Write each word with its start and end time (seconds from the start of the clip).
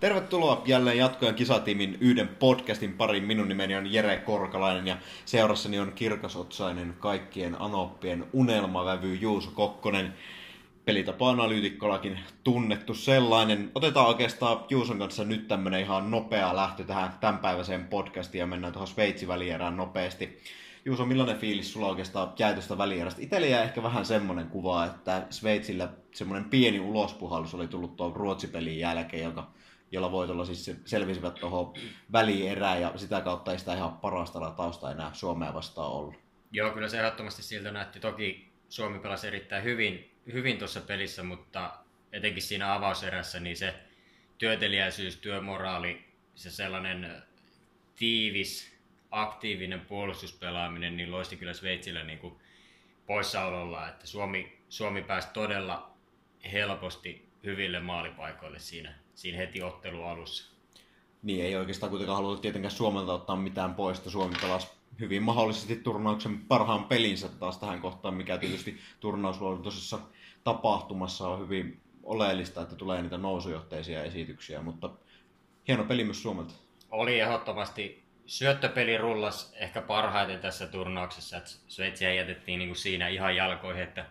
Tervetuloa 0.00 0.62
jälleen 0.66 0.98
jatkojen 0.98 1.34
kisatiimin 1.34 1.98
yhden 2.00 2.28
podcastin 2.28 2.92
pariin. 2.92 3.24
Minun 3.24 3.48
nimeni 3.48 3.76
on 3.76 3.92
Jere 3.92 4.16
Korkalainen 4.16 4.86
ja 4.86 4.96
seurassani 5.24 5.78
on 5.78 5.92
kirkasotsainen 5.92 6.94
kaikkien 6.98 7.60
anoppien 7.60 8.26
unelmavävy 8.32 9.14
Juuso 9.14 9.50
Kokkonen. 9.50 10.14
Pelitapa-analyytikkolakin 10.84 12.18
tunnettu 12.44 12.94
sellainen. 12.94 13.70
Otetaan 13.74 14.06
oikeastaan 14.06 14.64
Juuson 14.70 14.98
kanssa 14.98 15.24
nyt 15.24 15.48
tämmönen 15.48 15.80
ihan 15.80 16.10
nopea 16.10 16.56
lähtö 16.56 16.84
tähän 16.84 17.12
tämänpäiväiseen 17.20 17.84
podcastiin 17.84 18.40
ja 18.40 18.46
mennään 18.46 18.72
tuohon 18.72 18.88
Sveitsin 18.88 19.28
välierään 19.28 19.76
nopeasti. 19.76 20.38
Juuso, 20.84 21.06
millainen 21.06 21.38
fiilis 21.38 21.72
sulla 21.72 21.88
oikeastaan 21.88 22.32
jäi 22.38 22.54
välierästä? 22.78 23.22
Itsellä 23.22 23.46
jäi 23.46 23.62
ehkä 23.62 23.82
vähän 23.82 24.06
semmoinen 24.06 24.46
kuva, 24.46 24.84
että 24.84 25.26
Sveitsillä 25.30 25.88
semmoinen 26.14 26.50
pieni 26.50 26.80
ulospuhallus 26.80 27.54
oli 27.54 27.68
tullut 27.68 27.96
tuon 27.96 28.16
Ruotsipelin 28.16 28.78
jälkeen, 28.78 29.24
joka 29.24 29.46
jolla 29.90 30.12
voitolla 30.12 30.44
siis 30.44 30.70
selvisivät 30.84 31.34
tuohon 31.34 31.74
välierään 32.12 32.80
ja 32.80 32.92
sitä 32.96 33.20
kautta 33.20 33.52
ei 33.52 33.58
sitä 33.58 33.74
ihan 33.74 33.98
parasta 33.98 34.40
latausta 34.40 34.90
enää 34.90 35.10
Suomea 35.12 35.54
vastaan 35.54 35.90
ollut. 35.90 36.14
Joo, 36.52 36.70
kyllä 36.70 36.88
se 36.88 36.98
ehdottomasti 36.98 37.42
siltä 37.42 37.70
näytti. 37.70 38.00
Toki 38.00 38.48
Suomi 38.68 38.98
pelasi 38.98 39.26
erittäin 39.26 39.64
hyvin, 39.64 40.14
hyvin 40.32 40.58
tuossa 40.58 40.80
pelissä, 40.80 41.22
mutta 41.22 41.74
etenkin 42.12 42.42
siinä 42.42 42.74
avauserässä 42.74 43.40
niin 43.40 43.56
se 43.56 43.74
työtelijäisyys, 44.38 45.16
työmoraali, 45.16 46.04
se 46.34 46.50
sellainen 46.50 47.22
tiivis, 47.96 48.78
aktiivinen 49.10 49.80
puolustuspelaaminen, 49.80 50.96
niin 50.96 51.10
loisti 51.10 51.36
kyllä 51.36 51.54
Sveitsillä 51.54 52.04
niin 52.04 52.18
kuin 52.18 52.34
poissaololla, 53.06 53.88
että 53.88 54.06
Suomi, 54.06 54.58
Suomi 54.68 55.02
pääsi 55.02 55.28
todella 55.32 55.90
helposti 56.52 57.27
hyville 57.44 57.80
maalipaikoille 57.80 58.58
siinä, 58.58 58.94
siinä 59.14 59.38
heti 59.38 59.62
ottelu 59.62 60.02
alussa. 60.02 60.58
Niin 61.22 61.44
ei 61.44 61.56
oikeastaan 61.56 61.90
kuitenkaan 61.90 62.16
haluta 62.16 62.42
tietenkään 62.42 62.72
Suomelta 62.72 63.12
ottaa 63.12 63.36
mitään 63.36 63.74
pois, 63.74 63.98
että 63.98 64.10
Suomi 64.10 64.34
pelasi 64.40 64.68
hyvin 65.00 65.22
mahdollisesti 65.22 65.76
turnauksen 65.76 66.38
parhaan 66.38 66.84
pelinsä 66.84 67.28
taas 67.28 67.58
tähän 67.58 67.80
kohtaan, 67.80 68.14
mikä 68.14 68.38
tietysti 68.38 68.78
turnausluontoisessa 69.00 69.98
tapahtumassa 70.44 71.28
on 71.28 71.40
hyvin 71.40 71.80
oleellista, 72.02 72.62
että 72.62 72.76
tulee 72.76 73.02
niitä 73.02 73.18
nousujohteisia 73.18 74.02
esityksiä, 74.02 74.62
mutta 74.62 74.90
hieno 75.68 75.84
peli 75.84 76.04
myös 76.04 76.22
Suomelta. 76.22 76.54
Oli 76.90 77.20
ehdottomasti 77.20 78.04
syöttöpeli 78.26 78.98
rullas 78.98 79.52
ehkä 79.56 79.82
parhaiten 79.82 80.40
tässä 80.40 80.66
turnauksessa, 80.66 81.36
että 81.36 81.50
Sveitsiä 81.68 82.14
jätettiin 82.14 82.58
niin 82.58 82.68
kuin 82.68 82.76
siinä 82.76 83.08
ihan 83.08 83.36
jalkoihin, 83.36 83.82
että 83.82 84.06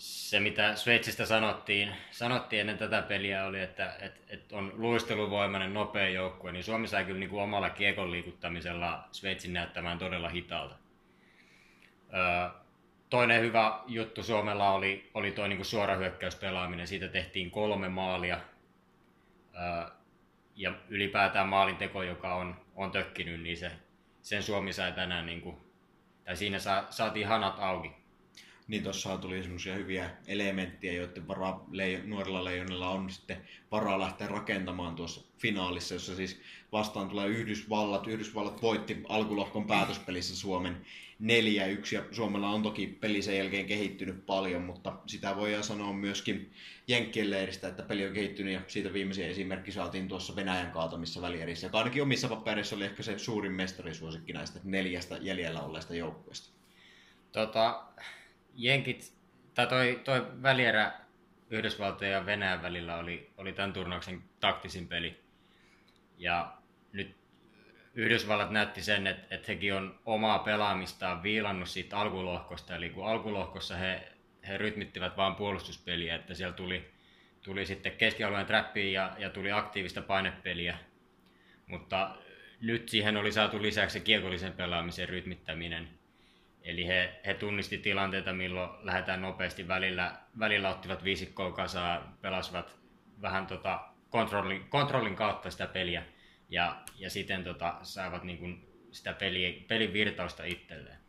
se, 0.00 0.40
mitä 0.40 0.76
Sveitsistä 0.76 1.26
sanottiin, 1.26 1.94
sanottiin 2.10 2.60
ennen 2.60 2.78
tätä 2.78 3.02
peliä, 3.02 3.46
oli, 3.46 3.60
että, 3.60 3.96
että, 3.98 4.20
että 4.28 4.56
on 4.56 4.72
luisteluvoimainen, 4.76 5.74
nopea 5.74 6.08
joukkue, 6.08 6.52
niin 6.52 6.64
Suomi 6.64 6.88
sai 6.88 7.04
kyllä 7.04 7.20
niin 7.20 7.30
kuin 7.30 7.42
omalla 7.42 7.70
kiekon 7.70 8.10
liikuttamisella 8.10 9.08
Sveitsin 9.12 9.52
näyttämään 9.52 9.98
todella 9.98 10.28
hitaalta. 10.28 10.74
toinen 13.10 13.40
hyvä 13.40 13.80
juttu 13.86 14.22
Suomella 14.22 14.72
oli, 14.72 15.10
oli 15.14 15.32
tuo 15.32 15.46
niin 15.46 15.64
suorahyökkäyspelaaminen. 15.64 16.86
Siitä 16.86 17.08
tehtiin 17.08 17.50
kolme 17.50 17.88
maalia. 17.88 18.40
ja 20.56 20.72
ylipäätään 20.88 21.48
maalinteko, 21.48 22.02
joka 22.02 22.34
on, 22.34 22.56
on 22.74 22.90
tökkinyt, 22.90 23.40
niin 23.40 23.56
se, 23.56 23.72
sen 24.22 24.42
Suomi 24.42 24.72
sai 24.72 24.92
tänään, 24.92 25.26
niin 25.26 25.40
kuin, 25.40 25.56
tai 26.24 26.36
siinä 26.36 26.58
sa, 26.58 26.84
saatiin 26.90 27.28
hanat 27.28 27.54
auki 27.58 27.99
niin 28.70 28.82
tuossa 28.82 29.18
tuli 29.18 29.42
semmoisia 29.42 29.74
hyviä 29.74 30.10
elementtejä, 30.26 30.92
joiden 30.92 31.28
varaa 31.28 31.66
leijo, 31.70 32.00
nuorilla 32.04 32.44
leijonilla 32.44 32.90
on 32.90 33.10
sitten 33.10 33.36
varaa 33.70 33.98
lähteä 33.98 34.26
rakentamaan 34.26 34.96
tuossa 34.96 35.20
finaalissa, 35.38 35.94
jossa 35.94 36.16
siis 36.16 36.40
vastaan 36.72 37.08
tulee 37.08 37.28
Yhdysvallat. 37.28 38.06
Yhdysvallat 38.06 38.62
voitti 38.62 39.02
alkulohkon 39.08 39.66
päätöspelissä 39.66 40.36
Suomen 40.36 40.76
4-1 41.22 41.24
ja 41.92 42.04
Suomella 42.10 42.48
on 42.48 42.62
toki 42.62 42.86
peli 42.86 43.22
sen 43.22 43.38
jälkeen 43.38 43.66
kehittynyt 43.66 44.26
paljon, 44.26 44.62
mutta 44.62 44.92
sitä 45.06 45.36
voidaan 45.36 45.64
sanoa 45.64 45.92
myöskin 45.92 46.50
Jenkkien 46.88 47.30
leiristä, 47.30 47.68
että 47.68 47.82
peli 47.82 48.06
on 48.06 48.12
kehittynyt 48.12 48.54
ja 48.54 48.60
siitä 48.66 48.92
viimeisiä 48.92 49.28
esimerkki 49.28 49.72
saatiin 49.72 50.08
tuossa 50.08 50.36
Venäjän 50.36 50.70
kaatamissa 50.70 51.22
välierissä, 51.22 51.66
joka 51.66 51.78
ainakin 51.78 52.02
omissa 52.02 52.28
papereissa 52.28 52.76
oli 52.76 52.84
ehkä 52.84 53.02
se 53.02 53.18
suurin 53.18 53.52
mestarisuosikki 53.52 54.32
näistä 54.32 54.60
neljästä 54.64 55.18
jäljellä 55.20 55.62
olleista 55.62 55.94
joukkueista. 55.94 56.50
Tota, 57.32 57.84
Jenkit, 58.60 59.14
tai 59.54 59.66
toi, 59.66 60.00
toi 60.04 60.26
välierä 60.42 60.92
Yhdysvaltojen 61.50 62.12
ja 62.12 62.26
Venäjän 62.26 62.62
välillä 62.62 62.96
oli, 62.96 63.30
oli 63.36 63.52
tämän 63.52 63.72
turnauksen 63.72 64.22
taktisin 64.40 64.88
peli. 64.88 65.20
Ja 66.18 66.56
nyt 66.92 67.16
Yhdysvallat 67.94 68.50
näytti 68.50 68.82
sen, 68.82 69.06
että, 69.06 69.34
että 69.34 69.52
hekin 69.52 69.74
on 69.74 70.00
omaa 70.06 70.38
pelaamistaan 70.38 71.22
viilannut 71.22 71.68
siitä 71.68 71.98
alkulohkosta. 71.98 72.76
Eli 72.76 72.90
kun 72.90 73.06
alkulohkossa 73.06 73.76
he, 73.76 74.12
he 74.48 74.58
rytmittivät 74.58 75.16
vain 75.16 75.34
puolustuspeliä, 75.34 76.14
että 76.14 76.34
siellä 76.34 76.56
tuli, 76.56 76.90
tuli 77.42 77.66
sitten 77.66 77.92
keskialueen 77.92 78.46
trappiin 78.46 78.92
ja, 78.92 79.16
ja 79.18 79.30
tuli 79.30 79.52
aktiivista 79.52 80.02
painepeliä. 80.02 80.78
Mutta 81.66 82.16
nyt 82.60 82.88
siihen 82.88 83.16
oli 83.16 83.32
saatu 83.32 83.62
lisäksi 83.62 84.00
kiekollisen 84.00 84.52
pelaamisen 84.52 85.08
rytmittäminen– 85.08 85.88
Eli 86.62 86.86
he, 86.86 87.20
he 87.26 87.34
tunnisti 87.34 87.78
tilanteita, 87.78 88.32
milloin 88.32 88.70
lähdetään 88.82 89.22
nopeasti 89.22 89.68
välillä, 89.68 90.14
välillä 90.38 90.70
ottivat 90.70 91.04
viisikkoa 91.04 91.52
kasaan, 91.52 92.18
pelasivat 92.20 92.76
vähän 93.22 93.46
tota 93.46 93.80
kontrollin, 94.10 94.68
kontrollin 94.68 95.16
kautta 95.16 95.50
sitä 95.50 95.66
peliä 95.66 96.02
ja, 96.48 96.82
ja 96.98 97.10
siten 97.10 97.44
tota, 97.44 97.74
saivat 97.82 98.24
niin 98.24 98.38
kuin 98.38 98.68
sitä 98.90 99.12
peli, 99.12 99.64
pelin 99.68 99.92
virtausta 99.92 100.44
itselleen 100.44 101.00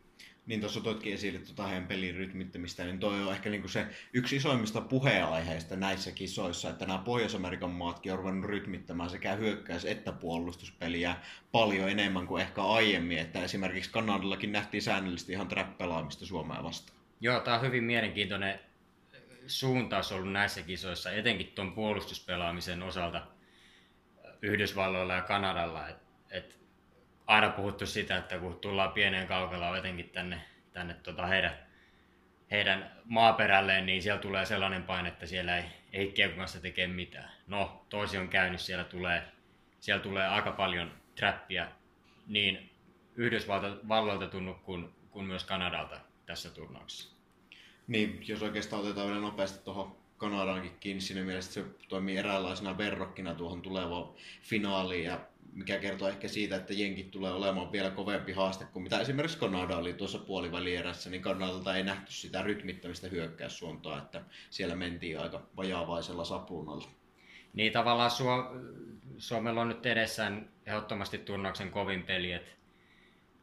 niin 0.46 0.60
tuossa 0.60 0.80
toitkin 0.80 1.14
esille 1.14 1.38
tuota 1.38 1.66
heidän 1.66 1.86
pelin 1.86 2.14
rytmittämistä, 2.14 2.84
niin 2.84 3.00
toi 3.00 3.22
on 3.22 3.32
ehkä 3.32 3.50
niinku 3.50 3.68
se 3.68 3.86
yksi 4.12 4.36
isoimmista 4.36 4.80
puheenaiheista 4.80 5.76
näissä 5.76 6.12
kisoissa, 6.12 6.70
että 6.70 6.86
nämä 6.86 6.98
Pohjois-Amerikan 6.98 7.70
maatkin 7.70 8.12
on 8.12 8.18
ruvennut 8.18 8.50
rytmittämään 8.50 9.10
sekä 9.10 9.34
hyökkäys- 9.34 9.84
että 9.84 10.12
puolustuspeliä 10.12 11.16
paljon 11.52 11.88
enemmän 11.88 12.26
kuin 12.26 12.42
ehkä 12.42 12.62
aiemmin, 12.62 13.18
että 13.18 13.44
esimerkiksi 13.44 13.90
Kanadallakin 13.90 14.52
nähtiin 14.52 14.82
säännöllisesti 14.82 15.32
ihan 15.32 15.48
trappelaamista 15.48 16.26
Suomea 16.26 16.62
vastaan. 16.62 16.98
Joo, 17.20 17.40
tämä 17.40 17.56
on 17.56 17.62
hyvin 17.62 17.84
mielenkiintoinen 17.84 18.60
suuntaus 19.46 20.12
ollut 20.12 20.32
näissä 20.32 20.62
kisoissa, 20.62 21.10
etenkin 21.10 21.46
tuon 21.46 21.72
puolustuspelaamisen 21.72 22.82
osalta 22.82 23.26
Yhdysvalloilla 24.42 25.14
ja 25.14 25.22
Kanadalla, 25.22 25.88
että 25.88 26.02
et 26.30 26.61
aina 27.32 27.48
puhuttu 27.48 27.86
sitä, 27.86 28.16
että 28.16 28.38
kun 28.38 28.58
tullaan 28.60 28.92
pieneen 28.92 29.26
kaukalaan 29.26 29.78
etenkin 29.78 30.10
tänne, 30.10 30.40
tänne 30.72 30.94
tota 30.94 31.26
heidän, 31.26 31.58
heidän 32.50 32.90
maaperälleen, 33.04 33.86
niin 33.86 34.02
siellä 34.02 34.20
tulee 34.20 34.46
sellainen 34.46 34.82
paine, 34.82 35.08
että 35.08 35.26
siellä 35.26 35.56
ei, 35.56 35.64
ei 35.92 36.12
kiekon 36.12 36.38
kanssa 36.38 36.60
tekee 36.60 36.86
mitään. 36.86 37.30
No, 37.46 37.86
toisi 37.88 38.18
on 38.18 38.28
käynyt, 38.28 38.60
siellä 38.60 38.84
tulee, 38.84 39.22
siellä 39.80 40.02
tulee 40.02 40.26
aika 40.26 40.52
paljon 40.52 40.92
trappia 41.14 41.68
niin 42.26 42.70
Yhdysvalloilta 43.16 44.26
tunnu 44.26 44.54
kuin, 44.54 44.88
kuin 45.10 45.26
myös 45.26 45.44
Kanadalta 45.44 46.00
tässä 46.26 46.50
turnauksessa. 46.50 47.16
Niin, 47.86 48.24
jos 48.28 48.42
oikeastaan 48.42 48.82
otetaan 48.82 49.06
vielä 49.06 49.20
nopeasti 49.20 49.64
tuohon 49.64 49.96
Kanadankin 50.16 50.76
kiinni 50.80 51.00
siinä 51.00 51.22
mielessä, 51.24 51.52
se 51.52 51.64
toimii 51.88 52.16
eräänlaisena 52.16 52.78
verrokkina 52.78 53.34
tuohon 53.34 53.62
tulevaan 53.62 54.14
finaaliin 54.42 55.04
ja 55.04 55.20
mikä 55.52 55.78
kertoo 55.78 56.08
ehkä 56.08 56.28
siitä, 56.28 56.56
että 56.56 56.72
jenkit 56.72 57.10
tulee 57.10 57.32
olemaan 57.32 57.72
vielä 57.72 57.90
kovempi 57.90 58.32
haaste 58.32 58.64
kuin 58.64 58.82
mitä 58.82 59.00
esimerkiksi 59.00 59.38
Kanada 59.38 59.76
oli 59.76 59.92
tuossa 59.92 60.18
puolivälierässä, 60.18 61.10
niin 61.10 61.22
Kanadalta 61.22 61.76
ei 61.76 61.82
nähty 61.82 62.12
sitä 62.12 62.42
rytmittämistä 62.42 63.08
hyökkäyssuuntaa, 63.08 63.98
että 63.98 64.22
siellä 64.50 64.74
mentiin 64.76 65.20
aika 65.20 65.46
vajaavaisella 65.56 66.24
sapunalla. 66.24 66.90
Niin 67.52 67.72
tavallaan 67.72 68.10
Suo- 68.10 68.50
Suomella 69.18 69.60
on 69.60 69.68
nyt 69.68 69.86
edessään 69.86 70.50
ehdottomasti 70.66 71.18
turnauksen 71.18 71.70
kovin 71.70 72.02
peli, 72.02 72.32
että 72.32 72.50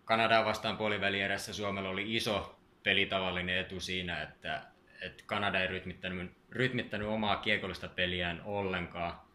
Kanadaa 0.05 0.45
vastaan 0.45 0.77
puolivälierässä 0.77 1.53
Suomella 1.53 1.89
oli 1.89 2.15
iso 2.15 2.59
pelitavallinen 2.83 3.57
etu 3.57 3.79
siinä, 3.79 4.21
että, 4.21 4.62
että 5.01 5.23
Kanada 5.25 5.62
ei 5.62 5.67
rytmittänyt, 5.67 6.31
rytmittänyt 6.50 7.07
omaa 7.07 7.35
kiekollista 7.35 7.88
peliään 7.88 8.41
ollenkaan, 8.45 9.28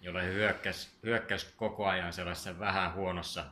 jolloin 0.00 0.24
he 0.24 0.32
hyökkäs, 0.32 0.98
hyökkäs 1.02 1.54
koko 1.56 1.86
ajan 1.86 2.12
sellaisessa 2.12 2.58
vähän 2.58 2.94
huonossa, 2.94 3.44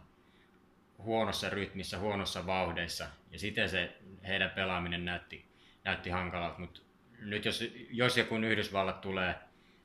huonossa 0.99 1.51
rytmissä, 1.51 1.99
huonossa 1.99 2.47
vauhdeissa. 2.47 3.09
Ja 3.31 3.39
siten 3.39 3.69
se 3.69 3.97
heidän 4.27 4.51
pelaaminen 4.51 5.05
näytti, 5.05 5.45
näytti 5.85 6.11
hankalalta. 6.11 6.59
Mutta 6.59 6.81
nyt 7.19 7.45
jos, 7.45 7.65
jos 7.91 8.17
ja 8.17 8.25
kun 8.25 8.45
Yhdysvallat 8.45 9.01
tulee, 9.01 9.35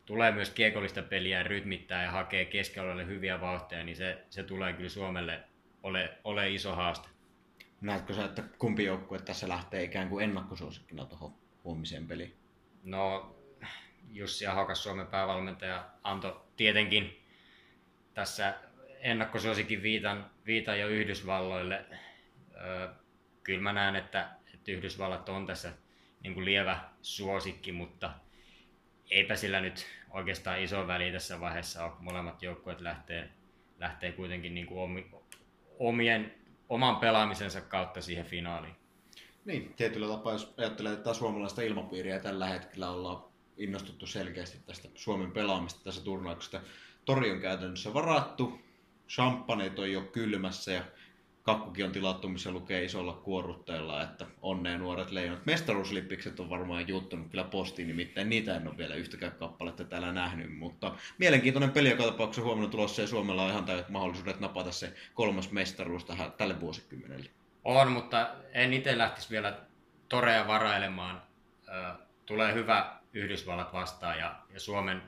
tulee 0.05 0.31
myös 0.31 0.49
kiekollista 0.49 1.01
peliä 1.01 1.43
rytmittää 1.43 2.03
ja 2.03 2.11
hakee 2.11 2.45
keskialueelle 2.45 3.05
hyviä 3.05 3.41
vauhteja, 3.41 3.83
niin 3.83 3.95
se, 3.95 4.25
se 4.29 4.43
tulee 4.43 4.73
kyllä 4.73 4.89
Suomelle 4.89 5.43
ole, 5.83 6.17
ole 6.23 6.49
iso 6.49 6.75
haaste. 6.75 7.07
Näetkö 7.81 8.13
sä, 8.13 8.25
että 8.25 8.43
kumpi 8.57 8.83
joukkue 8.83 9.19
tässä 9.19 9.49
lähtee 9.49 9.83
ikään 9.83 10.09
kuin 10.09 10.23
ennakkosuosikkina 10.23 11.05
tuohon 11.05 11.33
huomiseen 11.63 12.07
peliin? 12.07 12.35
No, 12.83 13.35
Jussi 14.09 14.47
Ahokas, 14.47 14.83
Suomen 14.83 15.07
päävalmentaja, 15.07 15.85
antoi 16.03 16.41
tietenkin 16.57 17.25
tässä 18.13 18.53
ennakkosuosikin 18.99 19.81
viitan, 19.81 20.29
viitan 20.45 20.79
jo 20.79 20.87
Yhdysvalloille. 20.87 21.85
Öö, 22.55 22.87
kyllä 23.43 23.61
mä 23.61 23.73
näen, 23.73 23.95
että, 23.95 24.29
että 24.53 24.71
Yhdysvallat 24.71 25.29
on 25.29 25.45
tässä 25.45 25.73
niin 26.23 26.33
kuin 26.33 26.45
lievä 26.45 26.79
suosikki, 27.01 27.71
mutta 27.71 28.11
eipä 29.11 29.35
sillä 29.35 29.61
nyt 29.61 29.87
oikeastaan 30.09 30.61
iso 30.61 30.87
väli 30.87 31.11
tässä 31.11 31.39
vaiheessa 31.39 31.85
ole. 31.85 31.93
Molemmat 31.99 32.43
joukkueet 32.43 32.81
lähtee, 32.81 33.29
lähtee 33.79 34.11
kuitenkin 34.11 34.53
niin 34.53 34.65
kuin 34.65 35.05
omien, 35.79 36.35
oman 36.69 36.95
pelaamisensa 36.95 37.61
kautta 37.61 38.01
siihen 38.01 38.25
finaaliin. 38.25 38.75
Niin, 39.45 39.73
tietyllä 39.73 40.07
tapaa, 40.07 40.33
jos 40.33 40.53
ajattelee 40.57 40.95
tätä 40.95 41.13
suomalaista 41.13 41.61
ilmapiiriä, 41.61 42.19
tällä 42.19 42.47
hetkellä 42.47 42.89
ollaan 42.89 43.30
innostuttu 43.63 44.07
selkeästi 44.07 44.57
tästä 44.65 44.87
Suomen 44.95 45.31
pelaamista 45.31 45.79
tässä 45.83 46.03
turnauksesta. 46.03 46.61
Tori 47.05 47.31
on 47.31 47.41
käytännössä 47.41 47.93
varattu, 47.93 48.59
champagneet 49.09 49.79
on 49.79 49.91
jo 49.91 50.01
kylmässä 50.01 50.71
ja 50.71 50.83
kakkukin 51.43 51.85
on 51.85 51.91
tilattu, 51.91 52.29
missä 52.29 52.51
lukee 52.51 52.83
isolla 52.83 53.13
kuorrutteella, 53.13 54.03
että 54.03 54.25
onnea 54.41 54.77
nuoret 54.77 55.11
leijonat. 55.11 55.45
Mestaruuslippikset 55.45 56.39
on 56.39 56.49
varmaan 56.49 56.87
juttunut 56.87 57.29
kyllä 57.31 57.43
postiin, 57.43 57.87
nimittäin 57.87 58.29
niitä 58.29 58.55
en 58.55 58.67
ole 58.67 58.77
vielä 58.77 58.95
yhtäkään 58.95 59.31
kappaletta 59.31 59.83
täällä 59.83 60.11
nähnyt, 60.11 60.57
mutta 60.57 60.95
mielenkiintoinen 61.17 61.71
peli 61.71 61.89
joka 61.89 62.03
tapauksessa 62.03 62.45
huomenna 62.45 62.69
tulossa 62.69 63.01
ja 63.01 63.07
Suomella 63.07 63.43
on 63.43 63.51
ihan 63.51 63.65
täydet 63.65 63.89
mahdollisuudet 63.89 64.39
napata 64.39 64.71
se 64.71 64.93
kolmas 65.13 65.51
mestaruus 65.51 66.05
tähän, 66.05 66.31
tälle 66.31 66.59
vuosikymmenelle. 66.59 67.29
On, 67.63 67.91
mutta 67.91 68.29
en 68.53 68.73
itse 68.73 68.97
lähtisi 68.97 69.29
vielä 69.29 69.59
torea 70.09 70.47
varailemaan. 70.47 71.21
Tulee 72.25 72.53
hyvä 72.53 73.00
Yhdysvallat 73.13 73.73
vastaan 73.73 74.19
ja, 74.19 74.35
ja 74.53 74.59
Suomen 74.59 75.01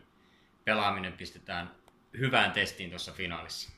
pelaaminen 0.63 1.13
pistetään 1.13 1.71
hyvään 2.17 2.51
testiin 2.51 2.89
tuossa 2.89 3.11
finaalissa. 3.11 3.71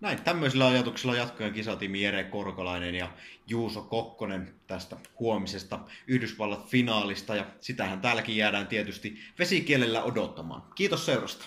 Näin, 0.00 0.22
tämmöisillä 0.22 0.66
ajatuksilla 0.66 1.16
jatkojen 1.16 1.52
kisatiimi 1.52 2.02
Jere 2.02 2.24
Korkolainen 2.24 2.94
ja 2.94 3.12
Juuso 3.46 3.82
Kokkonen 3.82 4.54
tästä 4.66 4.96
huomisesta 5.18 5.78
Yhdysvallat 6.06 6.66
finaalista 6.66 7.36
ja 7.36 7.46
sitähän 7.60 8.00
täälläkin 8.00 8.36
jäädään 8.36 8.66
tietysti 8.66 9.18
vesikielellä 9.38 10.02
odottamaan. 10.02 10.62
Kiitos 10.74 11.06
seurasta. 11.06 11.46